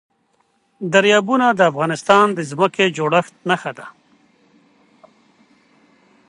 [0.93, 3.87] دریابونه د افغانستان د ځمکې د جوړښت نښه ده.